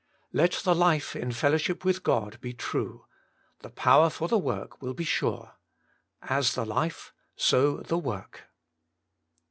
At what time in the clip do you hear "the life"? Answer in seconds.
0.63-1.15, 6.55-7.13